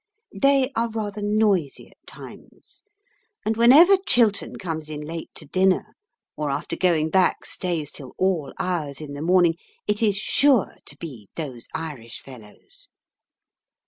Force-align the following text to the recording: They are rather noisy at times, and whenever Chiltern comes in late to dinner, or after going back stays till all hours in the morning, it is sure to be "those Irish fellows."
They 0.33 0.71
are 0.75 0.89
rather 0.89 1.21
noisy 1.21 1.87
at 1.91 2.07
times, 2.07 2.81
and 3.45 3.55
whenever 3.55 3.97
Chiltern 3.97 4.55
comes 4.55 4.89
in 4.89 5.01
late 5.01 5.29
to 5.35 5.45
dinner, 5.45 5.95
or 6.35 6.49
after 6.49 6.75
going 6.75 7.11
back 7.11 7.45
stays 7.45 7.91
till 7.91 8.15
all 8.17 8.51
hours 8.57 8.99
in 8.99 9.13
the 9.13 9.21
morning, 9.21 9.57
it 9.85 10.01
is 10.01 10.17
sure 10.17 10.75
to 10.87 10.97
be 10.97 11.29
"those 11.35 11.67
Irish 11.75 12.19
fellows." 12.19 12.89